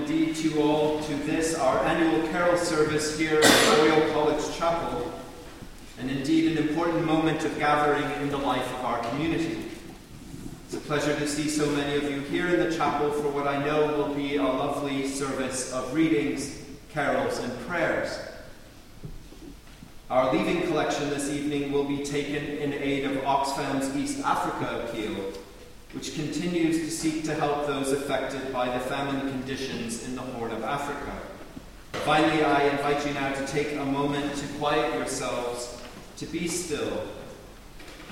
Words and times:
indeed 0.00 0.34
to 0.34 0.62
all 0.62 0.98
to 1.02 1.14
this, 1.26 1.54
our 1.58 1.78
annual 1.84 2.26
carol 2.28 2.56
service 2.56 3.18
here 3.18 3.38
at 3.38 3.78
Oriel 3.78 4.10
College 4.12 4.56
Chapel, 4.56 5.12
and 5.98 6.10
indeed 6.10 6.56
an 6.56 6.68
important 6.68 7.04
moment 7.04 7.44
of 7.44 7.58
gathering 7.58 8.10
in 8.22 8.30
the 8.30 8.38
life 8.38 8.66
of 8.78 8.84
our 8.86 8.98
community. 9.10 9.66
It's 10.64 10.74
a 10.74 10.80
pleasure 10.80 11.14
to 11.14 11.28
see 11.28 11.48
so 11.48 11.66
many 11.72 11.96
of 11.96 12.10
you 12.10 12.20
here 12.20 12.48
in 12.48 12.70
the 12.70 12.74
chapel 12.74 13.10
for 13.10 13.28
what 13.28 13.46
I 13.46 13.62
know 13.62 13.94
will 13.94 14.14
be 14.14 14.36
a 14.36 14.42
lovely 14.42 15.06
service 15.06 15.70
of 15.74 15.92
readings, 15.92 16.58
carols, 16.90 17.38
and 17.38 17.66
prayers. 17.66 18.18
Our 20.08 20.32
leaving 20.32 20.62
collection 20.62 21.10
this 21.10 21.30
evening 21.30 21.72
will 21.72 21.84
be 21.84 22.02
taken 22.04 22.42
in 22.42 22.72
aid 22.72 23.04
of 23.04 23.22
Oxfam's 23.24 23.94
East 23.94 24.24
Africa 24.24 24.88
appeal, 24.88 25.32
which 25.92 26.14
continues 26.14 26.78
to 26.78 26.90
seek 26.90 27.24
to 27.24 27.34
help 27.34 27.66
those 27.66 27.92
affected 27.92 28.52
by 28.52 28.66
the 28.66 28.84
famine 28.84 29.28
conditions 29.30 30.06
in 30.06 30.14
the 30.14 30.22
Horn 30.22 30.52
of 30.52 30.62
Africa. 30.62 31.12
Finally, 32.04 32.44
I 32.44 32.68
invite 32.68 33.04
you 33.06 33.12
now 33.14 33.32
to 33.34 33.46
take 33.46 33.72
a 33.76 33.84
moment 33.84 34.36
to 34.36 34.46
quiet 34.58 34.94
yourselves, 34.94 35.82
to 36.18 36.26
be 36.26 36.46
still, 36.46 37.08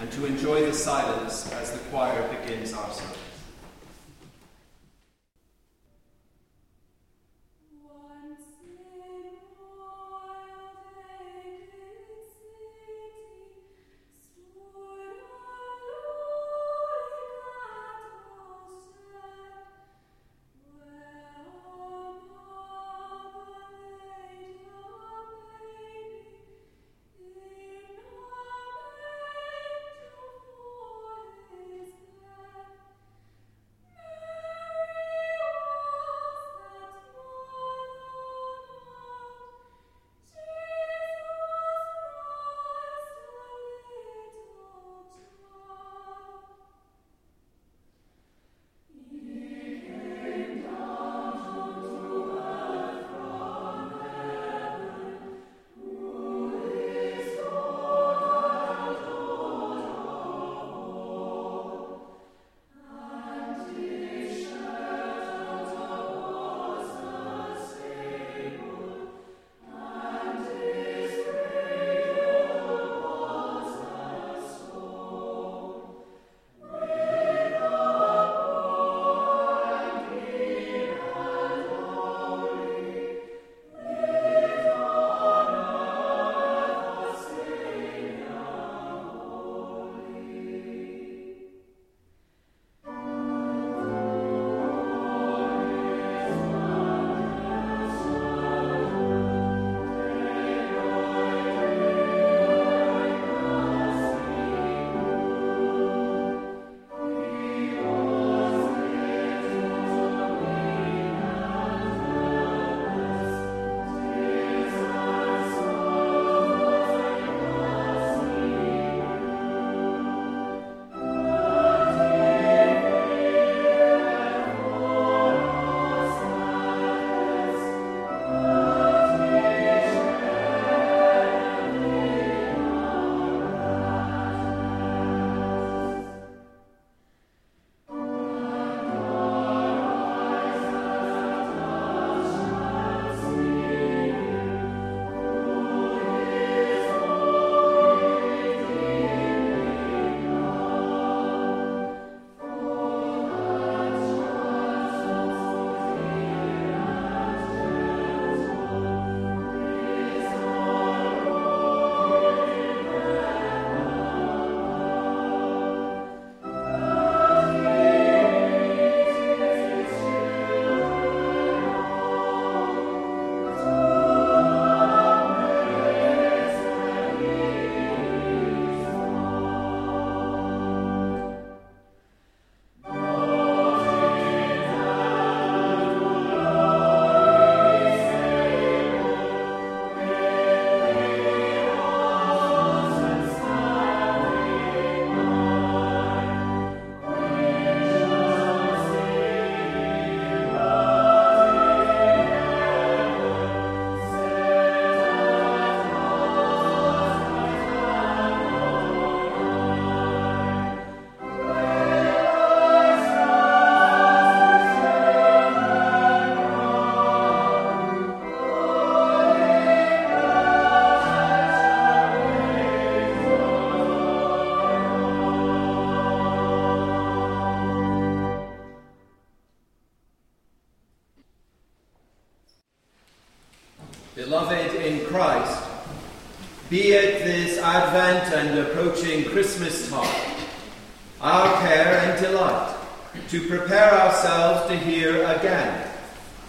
and 0.01 0.11
to 0.13 0.27
enjoy 0.27 0.67
the 0.67 0.75
silence 0.75 1.51
as 1.53 1.73
the 1.73 1.79
choir 1.91 2.29
begins 2.29 2.73
our 2.73 2.93
service. 2.93 3.28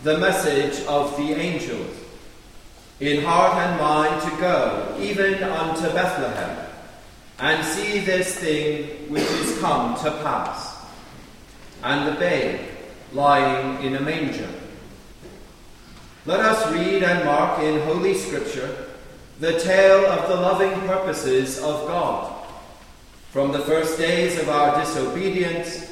The 0.03 0.17
message 0.17 0.85
of 0.85 1.15
the 1.17 1.33
angels, 1.33 1.95
in 3.01 3.23
heart 3.23 3.57
and 3.57 3.79
mind 3.79 4.21
to 4.21 4.41
go 4.41 4.97
even 4.99 5.43
unto 5.43 5.81
Bethlehem, 5.93 6.67
and 7.39 7.65
see 7.65 7.99
this 7.99 8.35
thing 8.35 9.09
which 9.09 9.23
is 9.23 9.59
come 9.59 9.95
to 9.95 10.11
pass, 10.23 10.85
and 11.83 12.07
the 12.07 12.19
babe 12.19 12.61
lying 13.11 13.83
in 13.83 13.95
a 13.95 13.99
manger. 13.99 14.49
let 16.25 16.39
us 16.39 16.71
read 16.71 17.03
and 17.03 17.25
mark 17.25 17.59
in 17.59 17.81
Holy 17.81 18.13
Scripture 18.13 18.85
the 19.39 19.59
tale 19.59 20.05
of 20.05 20.27
the 20.27 20.35
loving 20.35 20.71
purposes 20.87 21.57
of 21.59 21.87
God, 21.87 22.45
from 23.31 23.51
the 23.51 23.59
first 23.59 23.97
days 23.97 24.37
of 24.39 24.49
our 24.49 24.79
disobedience 24.79 25.88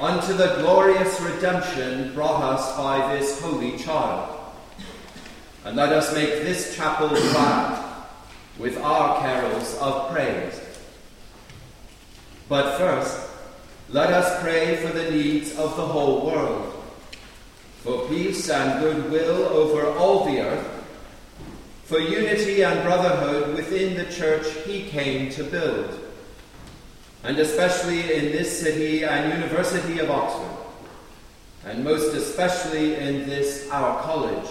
unto 0.00 0.32
the 0.34 0.56
glorious 0.58 1.20
redemption 1.20 2.12
brought 2.14 2.42
us 2.42 2.76
by 2.76 3.14
this 3.14 3.40
holy 3.40 3.78
child. 3.78 4.40
And 5.64 5.76
let 5.76 5.92
us 5.92 6.12
make 6.14 6.42
this 6.42 6.76
chapel 6.76 7.08
glad 7.08 7.94
with 8.58 8.76
our 8.78 9.20
carols 9.20 9.76
of 9.78 10.10
praise. 10.12 10.60
But 12.48 12.76
first, 12.76 13.30
let 13.88 14.10
us 14.10 14.42
pray 14.42 14.76
for 14.76 14.92
the 14.92 15.10
needs 15.10 15.50
of 15.52 15.76
the 15.76 15.86
whole 15.86 16.26
world, 16.26 16.84
for 17.82 18.06
peace 18.08 18.50
and 18.50 18.80
goodwill 18.80 19.48
over 19.48 19.86
all 19.98 20.24
the 20.24 20.40
earth, 20.40 20.84
for 21.84 21.98
unity 21.98 22.62
and 22.62 22.82
brotherhood 22.82 23.54
within 23.54 23.96
the 23.96 24.10
church 24.12 24.46
he 24.66 24.84
came 24.84 25.30
to 25.30 25.44
build, 25.44 26.03
and 27.24 27.38
especially 27.38 28.14
in 28.14 28.32
this 28.32 28.60
city 28.60 29.02
and 29.02 29.32
University 29.32 29.98
of 29.98 30.10
Oxford, 30.10 30.56
and 31.64 31.82
most 31.82 32.14
especially 32.14 32.96
in 32.96 33.26
this 33.26 33.68
our 33.70 34.02
college, 34.02 34.48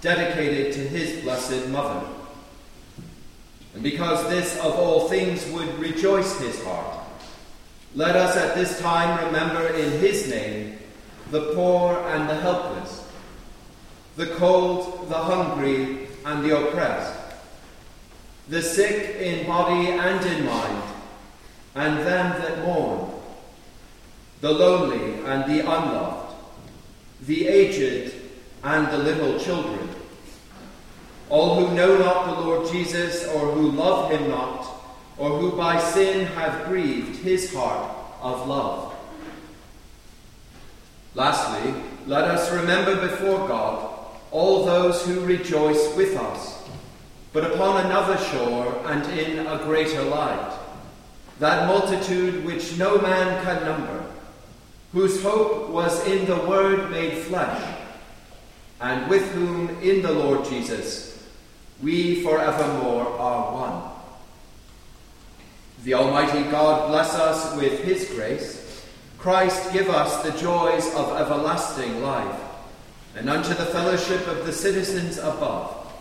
dedicated 0.00 0.72
to 0.72 0.80
his 0.80 1.22
blessed 1.22 1.68
mother. 1.68 2.06
And 3.74 3.82
because 3.82 4.26
this 4.30 4.58
of 4.60 4.72
all 4.72 5.08
things 5.08 5.46
would 5.50 5.78
rejoice 5.78 6.38
his 6.38 6.62
heart, 6.64 6.98
let 7.94 8.16
us 8.16 8.36
at 8.36 8.54
this 8.54 8.80
time 8.80 9.26
remember 9.26 9.68
in 9.68 9.92
his 10.00 10.30
name 10.30 10.78
the 11.30 11.52
poor 11.54 11.98
and 12.08 12.28
the 12.28 12.36
helpless, 12.36 13.06
the 14.16 14.26
cold, 14.26 15.10
the 15.10 15.14
hungry, 15.14 16.08
and 16.24 16.42
the 16.42 16.56
oppressed, 16.56 17.18
the 18.48 18.62
sick 18.62 19.16
in 19.16 19.46
body 19.46 19.88
and 19.88 20.24
in 20.26 20.46
mind, 20.46 20.91
and 21.74 21.98
them 21.98 22.40
that 22.40 22.64
mourn, 22.64 23.10
the 24.40 24.50
lonely 24.50 25.14
and 25.24 25.50
the 25.50 25.60
unloved, 25.60 26.34
the 27.22 27.46
aged 27.46 28.14
and 28.64 28.88
the 28.88 28.98
little 28.98 29.38
children, 29.38 29.88
all 31.28 31.54
who 31.56 31.74
know 31.74 31.96
not 31.98 32.26
the 32.26 32.40
Lord 32.42 32.70
Jesus 32.70 33.26
or 33.28 33.52
who 33.52 33.70
love 33.70 34.10
him 34.10 34.28
not, 34.28 34.66
or 35.16 35.38
who 35.38 35.52
by 35.52 35.78
sin 35.78 36.26
have 36.26 36.66
grieved 36.66 37.16
his 37.22 37.54
heart 37.54 37.94
of 38.20 38.46
love. 38.46 38.94
Lastly, 41.14 41.74
let 42.06 42.24
us 42.24 42.50
remember 42.52 42.96
before 43.08 43.46
God 43.46 43.88
all 44.30 44.64
those 44.64 45.04
who 45.06 45.20
rejoice 45.20 45.94
with 45.94 46.16
us, 46.16 46.62
but 47.32 47.52
upon 47.52 47.84
another 47.84 48.18
shore 48.24 48.82
and 48.86 49.06
in 49.18 49.46
a 49.46 49.58
greater 49.58 50.02
light, 50.02 50.58
that 51.42 51.66
multitude 51.66 52.44
which 52.44 52.78
no 52.78 52.98
man 52.98 53.42
can 53.42 53.64
number, 53.64 54.06
whose 54.92 55.20
hope 55.24 55.70
was 55.70 56.06
in 56.06 56.24
the 56.24 56.36
Word 56.46 56.88
made 56.88 57.18
flesh, 57.18 57.78
and 58.80 59.10
with 59.10 59.28
whom 59.32 59.68
in 59.82 60.02
the 60.02 60.12
Lord 60.12 60.44
Jesus 60.44 61.20
we 61.82 62.22
forevermore 62.22 63.08
are 63.18 63.54
one. 63.54 63.90
The 65.82 65.94
Almighty 65.94 66.48
God 66.48 66.88
bless 66.88 67.12
us 67.14 67.56
with 67.56 67.82
His 67.82 68.08
grace. 68.10 68.86
Christ 69.18 69.72
give 69.72 69.90
us 69.90 70.22
the 70.22 70.38
joys 70.38 70.94
of 70.94 71.20
everlasting 71.20 72.02
life. 72.02 72.40
And 73.16 73.28
unto 73.28 73.48
the 73.48 73.66
fellowship 73.66 74.24
of 74.28 74.46
the 74.46 74.52
citizens 74.52 75.18
above, 75.18 75.92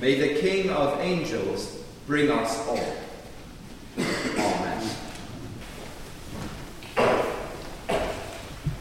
may 0.00 0.18
the 0.18 0.40
King 0.40 0.70
of 0.70 0.98
angels 1.00 1.84
bring 2.06 2.30
us 2.30 2.66
all. 2.66 2.96
Amen. 3.98 4.66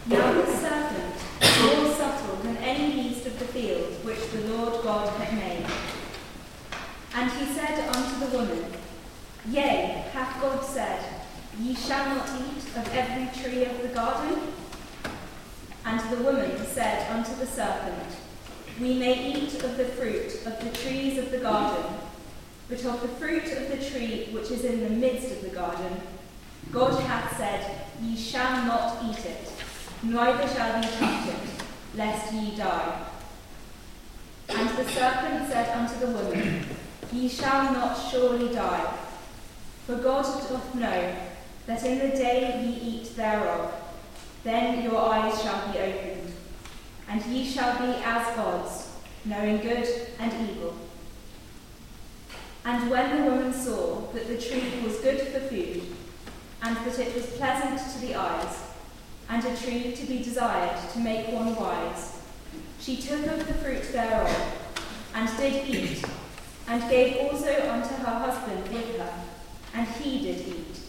Now 0.07 0.33
the 0.33 0.45
serpent, 0.57 1.15
more 1.63 1.95
subtle 1.95 2.35
than 2.43 2.57
any 2.57 3.09
beast 3.09 3.25
of 3.25 3.39
the 3.39 3.45
field 3.45 3.91
which 4.03 4.19
the 4.31 4.41
Lord 4.53 4.83
God 4.83 5.09
had 5.17 5.33
made. 5.33 5.65
And 7.15 7.31
he 7.31 7.45
said 7.53 7.89
unto 7.95 8.25
the 8.25 8.37
woman, 8.37 8.65
Yea, 9.49 10.05
hath 10.11 10.41
God 10.41 10.63
said, 10.63 11.03
Ye 11.59 11.73
shall 11.73 12.13
not 12.13 12.29
eat 12.41 12.63
of 12.77 12.93
every 12.93 13.41
tree 13.41 13.65
of 13.65 13.81
the 13.81 13.87
garden? 13.87 14.39
And 15.85 15.99
the 16.11 16.23
woman 16.23 16.57
said 16.67 17.09
unto 17.09 17.33
the 17.37 17.47
serpent, 17.47 18.17
We 18.79 18.93
may 18.95 19.33
eat 19.33 19.63
of 19.63 19.77
the 19.77 19.85
fruit 19.85 20.45
of 20.45 20.63
the 20.63 20.77
trees 20.77 21.17
of 21.17 21.31
the 21.31 21.39
garden, 21.39 21.95
but 22.67 22.83
of 22.85 23.01
the 23.01 23.07
fruit 23.07 23.43
of 23.43 23.69
the 23.69 23.89
tree 23.89 24.29
which 24.31 24.49
is 24.49 24.65
in 24.65 24.83
the 24.83 24.89
midst 24.89 25.31
of 25.31 25.41
the 25.41 25.49
garden, 25.49 26.01
God 26.71 26.99
hath 27.03 27.37
said, 27.37 27.81
Ye 28.01 28.17
shall 28.17 28.65
not 28.65 29.03
eat 29.03 29.25
it, 29.25 29.51
neither 30.03 30.47
shall 30.47 30.81
ye 30.81 30.89
touch 30.89 31.27
it, 31.27 31.63
lest 31.95 32.33
ye 32.33 32.55
die. 32.55 33.05
And 34.49 34.69
the 34.69 34.85
serpent 34.85 35.49
said 35.49 35.77
unto 35.77 35.99
the 35.99 36.11
woman, 36.11 36.65
Ye 37.13 37.29
shall 37.29 37.71
not 37.71 37.95
surely 38.09 38.53
die. 38.53 38.93
For 39.85 39.95
God 39.97 40.23
doth 40.23 40.75
know 40.75 41.15
that 41.67 41.85
in 41.85 41.99
the 41.99 42.17
day 42.17 42.61
ye 42.63 42.89
eat 42.89 43.15
thereof, 43.15 43.73
then 44.43 44.83
your 44.83 44.97
eyes 44.97 45.41
shall 45.41 45.71
be 45.71 45.79
opened, 45.79 46.33
and 47.09 47.23
ye 47.25 47.45
shall 47.45 47.77
be 47.77 48.01
as 48.03 48.35
gods, 48.35 48.91
knowing 49.23 49.57
good 49.57 49.87
and 50.19 50.49
evil. 50.49 50.75
And 52.65 52.89
when 52.89 53.15
the 53.15 53.31
woman 53.31 53.53
saw 53.53 54.11
that 54.11 54.27
the 54.27 54.37
tree 54.37 54.81
was 54.83 54.97
good 54.97 55.21
for 55.21 55.39
food, 55.39 55.83
and 56.63 56.75
that 56.75 56.99
it 56.99 57.13
was 57.13 57.25
pleasant 57.37 57.79
to 57.93 58.05
the 58.05 58.15
eyes, 58.15 58.63
and 59.29 59.45
a 59.45 59.55
tree 59.55 59.93
to 59.95 60.05
be 60.05 60.23
desired 60.23 60.77
to 60.91 60.99
make 60.99 61.29
one 61.29 61.55
wise, 61.55 62.19
she 62.79 62.97
took 62.97 63.25
of 63.27 63.47
the 63.47 63.53
fruit 63.53 63.83
thereof, 63.93 64.53
and 65.13 65.37
did 65.37 65.67
eat, 65.67 66.03
and 66.67 66.89
gave 66.89 67.17
also 67.17 67.71
unto 67.71 67.93
her 67.93 68.19
husband 68.19 68.67
with 68.73 68.97
her 68.97 69.13
and 69.75 69.87
he 69.87 70.19
did 70.19 70.47
eat. 70.47 70.79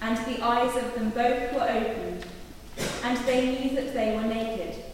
And 0.00 0.16
the 0.26 0.44
eyes 0.44 0.76
of 0.76 0.94
them 0.94 1.10
both 1.10 1.52
were 1.52 1.62
opened, 1.62 2.24
and 3.02 3.18
they 3.26 3.58
knew 3.58 3.74
that 3.74 3.94
they 3.94 4.14
were 4.14 4.22
naked. 4.22 4.84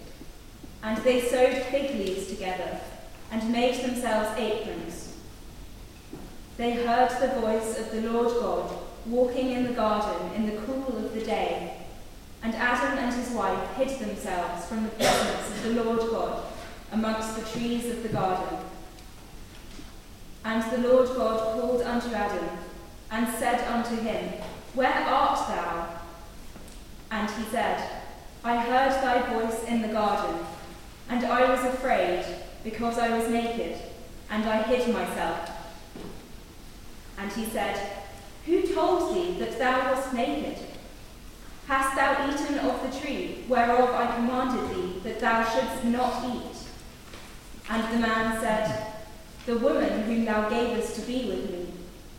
And 0.83 0.97
they 0.99 1.21
sewed 1.23 1.63
fig 1.65 1.91
leaves 1.99 2.29
together, 2.29 2.81
and 3.33 3.53
made 3.53 3.83
themselves 3.83 4.39
aprons. 4.39 5.04
They 6.57 6.73
heard 6.85 7.11
the 7.11 7.41
voice 7.41 7.79
of 7.79 7.91
the 7.91 8.11
Lord 8.11 8.29
God 8.29 8.79
walking 9.07 9.51
in 9.51 9.65
the 9.65 9.73
garden 9.73 10.33
in 10.35 10.47
the 10.47 10.63
cool 10.63 10.97
of 10.97 11.13
the 11.13 11.25
day. 11.25 11.79
And 12.43 12.55
Adam 12.55 12.99
and 12.99 13.15
his 13.15 13.31
wife 13.31 13.77
hid 13.77 13.89
themselves 13.99 14.67
from 14.67 14.85
the 14.85 14.91
presence 14.91 15.49
of 15.49 15.63
the 15.65 15.83
Lord 15.83 16.01
God 16.11 16.45
amongst 16.93 17.37
the 17.37 17.59
trees 17.59 17.91
of 17.91 18.03
the 18.03 18.09
garden. 18.11 18.59
And 20.45 20.63
the 20.71 20.89
Lord 20.89 21.09
God 21.09 21.61
called 21.61 21.83
unto 21.83 22.15
Adam, 22.15 22.49
and 23.11 23.35
said 23.35 23.67
unto 23.67 23.97
him, 23.97 24.33
Where 24.75 24.93
art 24.93 25.49
thou? 25.49 25.89
And 27.11 27.31
he 27.31 27.45
said, 27.45 27.89
I 28.45 28.57
heard 28.57 28.93
thy 29.03 29.23
voice 29.33 29.65
in 29.65 29.81
the 29.81 29.89
garden, 29.89 30.45
and 31.09 31.25
I 31.25 31.51
was 31.51 31.65
afraid, 31.65 32.25
because 32.63 32.99
I 32.99 33.17
was 33.17 33.29
naked, 33.29 33.79
and 34.31 34.45
I 34.45 34.63
hid 34.63 34.93
myself. 34.93 35.54
And 37.19 37.33
he 37.33 37.47
said, 37.47 38.05
Who 38.47 38.63
told 38.75 39.15
thee 39.15 39.39
that 39.39 39.59
thou 39.59 39.93
wast 39.93 40.13
naked? 40.13 40.59
Hast 41.67 41.97
thou 41.97 42.29
eaten 42.29 42.59
of 42.59 42.83
the 42.83 43.01
tree 43.01 43.45
whereof 43.49 43.91
I 43.91 44.15
commanded 44.17 44.77
thee 44.77 45.01
that 45.05 45.21
thou 45.21 45.45
shouldst 45.45 45.85
not 45.85 46.25
eat? 46.25 46.57
And 47.71 47.95
the 47.95 48.07
man 48.07 48.41
said, 48.41 48.95
the 49.47 49.59
woman 49.59 50.03
whom 50.05 50.25
thou 50.25 50.49
gavest 50.49 50.95
to 50.97 51.03
be 51.03 51.27
with 51.27 51.51
me, 51.51 51.67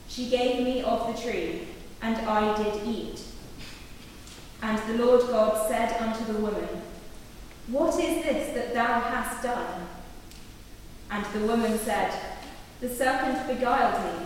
she 0.07 0.29
gave 0.29 0.63
me 0.63 0.83
of 0.83 1.07
the 1.07 1.21
tree, 1.21 1.67
and 2.01 2.15
I 2.17 2.55
did 2.55 2.87
eat. 2.87 3.19
And 4.61 4.77
the 4.87 5.03
Lord 5.03 5.21
God 5.21 5.67
said 5.67 5.99
unto 5.99 6.23
the 6.31 6.39
woman, 6.39 6.67
What 7.67 7.95
is 7.95 8.23
this 8.23 8.53
that 8.53 8.73
thou 8.75 8.99
hast 8.99 9.41
done? 9.41 9.87
And 11.09 11.25
the 11.33 11.47
woman 11.47 11.79
said, 11.79 12.13
The 12.79 12.89
serpent 12.89 13.47
beguiled 13.47 14.03
me, 14.05 14.25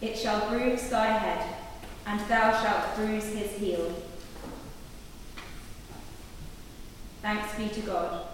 It 0.00 0.18
shall 0.18 0.48
bruise 0.48 0.88
thy 0.90 1.06
head, 1.06 1.56
and 2.06 2.20
thou 2.28 2.52
shalt 2.62 2.96
bruise 2.96 3.32
his 3.32 3.52
heel. 3.52 3.94
Thanks 7.22 7.54
be 7.56 7.68
to 7.68 7.80
God. 7.80 8.33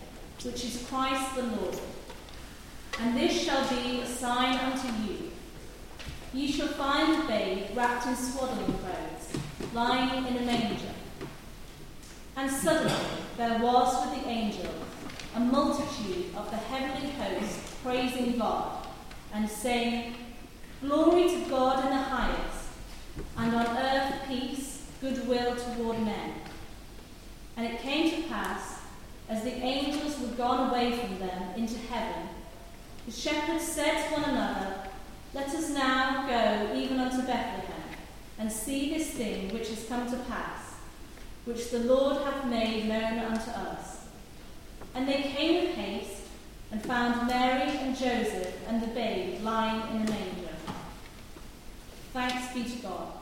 which 0.43 0.65
is 0.65 0.85
Christ 0.89 1.35
the 1.35 1.43
Lord. 1.43 1.77
And 2.99 3.17
this 3.17 3.43
shall 3.43 3.67
be 3.69 4.01
a 4.01 4.07
sign 4.07 4.57
unto 4.57 4.87
you. 5.03 5.31
You 6.33 6.47
shall 6.51 6.69
find 6.69 7.21
the 7.21 7.27
babe 7.27 7.75
wrapped 7.75 8.07
in 8.07 8.15
swaddling 8.15 8.65
clothes, 8.65 9.73
lying 9.73 10.25
in 10.25 10.37
a 10.37 10.45
manger. 10.45 10.93
And 12.35 12.49
suddenly 12.49 12.93
there 13.37 13.59
was 13.59 14.05
with 14.05 14.23
the 14.23 14.29
angel 14.29 14.71
a 15.35 15.39
multitude 15.39 16.35
of 16.35 16.49
the 16.49 16.57
heavenly 16.57 17.11
host 17.11 17.59
praising 17.83 18.37
God 18.37 18.87
and 19.33 19.49
saying, 19.49 20.15
Glory 20.81 21.29
to 21.29 21.45
God 21.49 21.85
in 21.85 21.91
the 21.91 22.01
highest, 22.01 22.67
and 23.37 23.55
on 23.55 23.77
earth 23.77 24.15
peace, 24.27 24.87
goodwill 24.99 25.55
toward 25.55 25.99
men. 25.99 26.33
And 27.55 27.67
it 27.67 27.79
came 27.79 28.09
to 28.09 28.27
pass 28.27 28.80
as 29.31 29.43
the 29.43 29.53
angels 29.53 30.19
were 30.19 30.35
gone 30.35 30.69
away 30.69 30.91
from 30.91 31.17
them 31.19 31.53
into 31.55 31.77
heaven, 31.89 32.27
the 33.05 33.11
shepherds 33.11 33.65
said 33.65 34.07
to 34.07 34.13
one 34.13 34.29
another, 34.29 34.75
Let 35.33 35.47
us 35.47 35.69
now 35.69 36.27
go 36.27 36.77
even 36.77 36.99
unto 36.99 37.25
Bethlehem, 37.25 37.81
and 38.37 38.51
see 38.51 38.93
this 38.93 39.11
thing 39.11 39.53
which 39.53 39.69
has 39.69 39.85
come 39.85 40.11
to 40.11 40.17
pass, 40.17 40.73
which 41.45 41.71
the 41.71 41.79
Lord 41.79 42.21
hath 42.23 42.45
made 42.45 42.89
known 42.89 43.19
unto 43.19 43.51
us. 43.51 44.05
And 44.93 45.07
they 45.07 45.21
came 45.21 45.63
with 45.65 45.75
haste, 45.75 46.23
and 46.71 46.83
found 46.83 47.27
Mary 47.27 47.69
and 47.77 47.97
Joseph 47.97 48.53
and 48.67 48.81
the 48.81 48.87
babe 48.87 49.41
lying 49.43 49.95
in 49.95 50.07
a 50.07 50.09
manger. 50.09 50.55
Thanks 52.13 52.53
be 52.53 52.63
to 52.63 52.81
God. 52.81 53.20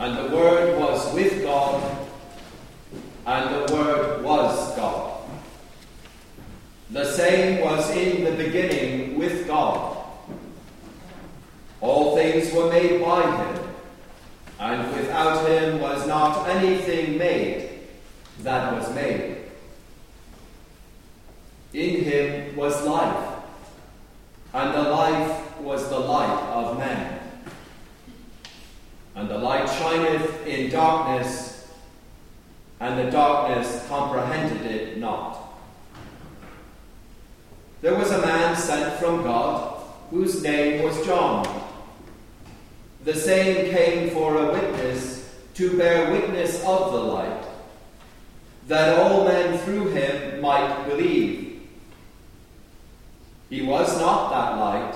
And 0.00 0.16
the 0.16 0.34
Word 0.34 0.78
was 0.78 1.12
with 1.14 1.42
God, 1.42 2.06
and 3.26 3.54
the 3.54 3.74
Word 3.74 4.24
was 4.24 4.74
God. 4.74 5.20
The 6.88 7.04
same 7.04 7.62
was 7.62 7.90
in 7.90 8.24
the 8.24 8.32
beginning 8.32 9.18
with 9.18 9.46
God. 9.46 9.98
All 11.82 12.16
things 12.16 12.50
were 12.54 12.70
made 12.70 13.04
by 13.04 13.20
him, 13.30 13.64
and 14.58 14.96
without 14.96 15.46
him 15.46 15.80
was 15.80 16.06
not 16.06 16.48
anything 16.48 17.18
made 17.18 17.80
that 18.38 18.72
was 18.72 18.94
made. 18.94 19.36
In 21.74 22.04
him 22.04 22.56
was 22.56 22.82
life, 22.86 23.34
and 24.54 24.74
the 24.74 24.82
life 24.82 25.60
was 25.60 25.90
the 25.90 25.98
light 25.98 26.42
of 26.54 26.78
men. 26.78 27.19
And 29.14 29.28
the 29.28 29.38
light 29.38 29.68
shineth 29.68 30.46
in 30.46 30.70
darkness, 30.70 31.68
and 32.78 32.98
the 32.98 33.10
darkness 33.10 33.86
comprehended 33.88 34.64
it 34.66 34.98
not. 34.98 35.38
There 37.82 37.94
was 37.94 38.10
a 38.10 38.20
man 38.20 38.56
sent 38.56 38.98
from 38.98 39.22
God, 39.22 39.82
whose 40.10 40.42
name 40.42 40.82
was 40.82 41.04
John. 41.06 41.46
The 43.04 43.14
same 43.14 43.70
came 43.74 44.10
for 44.10 44.36
a 44.36 44.52
witness, 44.52 45.34
to 45.54 45.76
bear 45.76 46.12
witness 46.12 46.62
of 46.64 46.92
the 46.92 46.98
light, 46.98 47.44
that 48.68 48.98
all 48.98 49.24
men 49.24 49.58
through 49.58 49.88
him 49.90 50.40
might 50.40 50.84
believe. 50.86 51.62
He 53.48 53.62
was 53.62 53.98
not 53.98 54.30
that 54.30 54.58
light, 54.58 54.94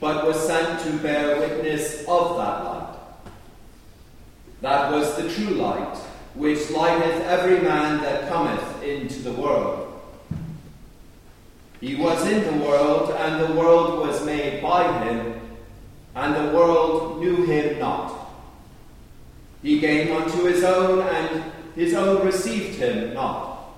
but 0.00 0.26
was 0.26 0.46
sent 0.46 0.80
to 0.80 0.92
bear 0.98 1.38
witness 1.38 2.00
of 2.06 2.36
that 2.36 2.64
light. 2.64 2.79
That 4.60 4.92
was 4.92 5.16
the 5.16 5.28
true 5.32 5.54
light, 5.54 5.96
which 6.34 6.70
lighteth 6.70 7.22
every 7.24 7.60
man 7.60 8.02
that 8.02 8.28
cometh 8.28 8.82
into 8.82 9.20
the 9.20 9.32
world. 9.32 9.86
He 11.80 11.94
was 11.94 12.26
in 12.26 12.44
the 12.44 12.64
world, 12.64 13.10
and 13.10 13.42
the 13.42 13.58
world 13.58 14.06
was 14.06 14.24
made 14.26 14.62
by 14.62 15.04
him, 15.04 15.40
and 16.14 16.34
the 16.34 16.54
world 16.54 17.20
knew 17.20 17.46
him 17.46 17.78
not. 17.78 18.14
He 19.62 19.80
came 19.80 20.14
unto 20.14 20.44
his 20.44 20.62
own, 20.62 21.06
and 21.06 21.44
his 21.74 21.94
own 21.94 22.26
received 22.26 22.78
him 22.78 23.14
not. 23.14 23.70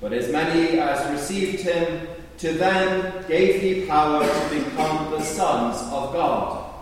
But 0.00 0.14
as 0.14 0.32
many 0.32 0.78
as 0.78 1.10
received 1.10 1.60
him, 1.60 2.08
to 2.38 2.52
them 2.52 3.24
gave 3.28 3.60
he 3.60 3.86
power 3.86 4.22
to 4.26 4.54
become 4.54 5.10
the 5.10 5.22
sons 5.22 5.76
of 5.92 6.12
God, 6.12 6.75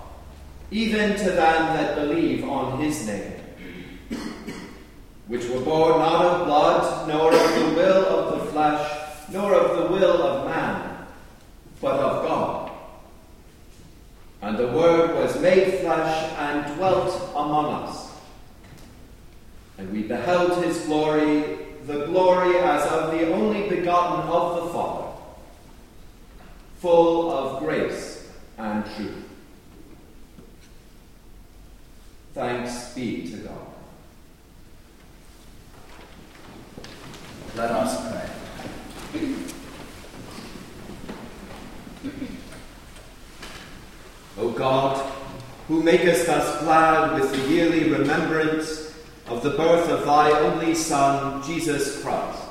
even 0.75 1.17
to 1.17 1.31
them 1.31 1.37
that 1.77 1.95
believe 1.95 2.43
on 2.43 2.81
his 2.81 3.07
name, 3.07 3.33
which 5.29 5.47
were 5.47 5.61
born 5.61 6.01
not 6.01 6.25
of 6.25 6.47
blood, 6.49 7.09
nor 7.09 7.33
of 7.33 7.55
the 7.55 7.77
will 7.77 8.05
of 8.07 8.41
the 8.41 8.51
flesh, 8.51 9.29
nor 9.31 9.55
of 9.55 9.77
the 9.79 9.95
will 9.95 10.21
of 10.21 10.51
man, 10.51 11.07
but 11.81 11.95
of 12.01 12.27
God. 12.27 12.73
And 14.43 14.59
the 14.59 14.67
Word 14.67 15.15
was 15.15 15.41
made 15.41 15.79
flesh 15.79 16.33
and 16.39 16.77
dwelt 16.77 17.23
among 17.37 17.67
us. 17.85 18.13
And 19.79 19.93
we 19.93 20.03
beheld 20.03 20.65
his 20.65 20.81
glory, 20.87 21.57
the 21.87 22.07
glory 22.07 22.57
as 22.59 22.85
of 22.91 23.13
the 23.13 23.33
only 23.33 23.69
begotten 23.69 24.29
of 24.29 24.57
the 24.65 24.73
Father, 24.73 25.13
full 26.81 27.31
of 27.31 27.61
grace 27.61 28.29
and 28.59 28.85
truth. 28.97 29.24
Thanks 32.35 32.93
be 32.95 33.29
to 33.31 33.37
God. 33.37 33.67
Let 37.55 37.71
us 37.71 38.11
pray. 38.11 38.29
O 44.37 44.51
God, 44.51 45.13
who 45.69 45.81
makest 45.85 46.29
us 46.29 46.61
glad 46.65 47.21
with 47.21 47.31
the 47.31 47.55
yearly 47.55 47.89
remembrance 47.89 48.93
of 49.29 49.45
the 49.45 49.51
birth 49.51 49.89
of 49.89 50.05
thy 50.05 50.33
only 50.33 50.75
Son, 50.75 51.41
Jesus 51.45 52.03
Christ, 52.03 52.43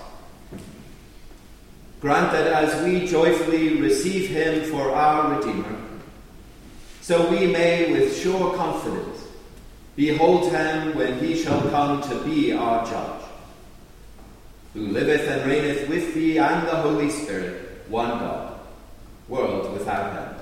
grant 2.00 2.32
that 2.32 2.48
as 2.48 2.86
we 2.86 3.06
joyfully 3.06 3.82
receive 3.82 4.30
him 4.30 4.64
for 4.72 4.92
our 4.92 5.36
Redeemer, 5.36 5.78
so 7.02 7.30
we 7.30 7.48
may 7.48 7.92
with 7.92 8.18
sure 8.18 8.56
confidence 8.56 9.13
behold 9.96 10.52
him 10.52 10.96
when 10.96 11.20
he 11.20 11.36
shall 11.36 11.62
come 11.70 12.02
to 12.02 12.24
be 12.24 12.52
our 12.54 12.86
judge, 12.86 13.24
who 14.74 14.88
liveth 14.88 15.28
and 15.28 15.50
reigneth 15.50 15.88
with 15.88 16.14
thee 16.14 16.40
and 16.40 16.68
the 16.68 16.76
Holy 16.76 17.10
Spirit, 17.10 17.86
one 17.90 18.10
God, 18.10 18.60
world 19.28 19.74
without 19.74 20.28
end. 20.28 20.40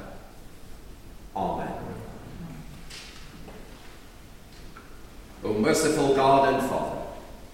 Amen. 1.36 1.74
O 5.44 5.54
merciful 5.54 6.16
God 6.16 6.54
and 6.54 6.70
Father, 6.70 7.02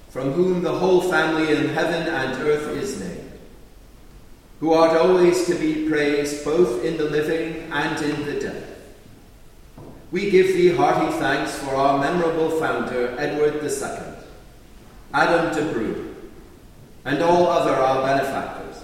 from 0.09 0.33
whom 0.33 0.61
the 0.61 0.71
whole 0.71 1.01
family 1.01 1.53
in 1.55 1.69
heaven 1.69 2.07
and 2.07 2.41
earth 2.43 2.67
is 2.77 2.99
named, 2.99 3.31
who 4.59 4.73
art 4.73 4.97
always 4.97 5.45
to 5.45 5.55
be 5.55 5.87
praised 5.87 6.43
both 6.43 6.83
in 6.83 6.97
the 6.97 7.05
living 7.05 7.71
and 7.71 8.01
in 8.03 8.25
the 8.25 8.39
dead, 8.39 8.76
we 10.17 10.31
give 10.31 10.47
thee 10.47 10.75
hearty 10.75 11.15
thanks 11.19 11.55
for 11.59 11.75
our 11.75 11.99
memorable 11.99 12.49
founder, 12.59 13.15
Edward 13.19 13.63
II, 13.63 14.15
Adam 15.13 15.53
de 15.53 15.71
Brome, 15.71 16.15
and 17.05 17.21
all 17.21 17.45
other 17.45 17.75
our 17.75 18.01
benefactors. 18.01 18.83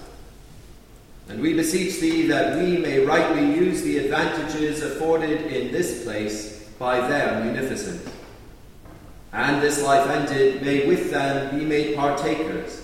And 1.28 1.40
we 1.40 1.52
beseech 1.52 1.98
thee 1.98 2.28
that 2.28 2.56
we 2.56 2.76
may 2.76 3.04
rightly 3.04 3.46
use 3.52 3.82
the 3.82 3.98
advantages 3.98 4.84
afforded 4.84 5.40
in 5.46 5.72
this 5.72 6.04
place 6.04 6.68
by 6.78 7.00
their 7.08 7.44
munificence. 7.44 8.08
And 9.32 9.60
this 9.60 9.82
life 9.82 10.08
ended, 10.08 10.62
may 10.62 10.86
with 10.86 11.10
them 11.10 11.58
be 11.58 11.64
made 11.64 11.96
partakers 11.96 12.80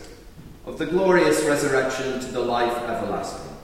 of 0.67 0.77
the 0.77 0.87
glorious 0.87 1.45
resurrection 1.45 2.19
to 2.19 2.27
the 2.33 2.41
life 2.41 2.77
everlasting. 2.79 3.57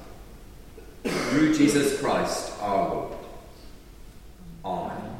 Through 1.02 1.54
Jesus 1.54 2.00
Christ 2.00 2.52
our 2.60 2.88
Lord 2.88 3.15
on. 4.66 5.15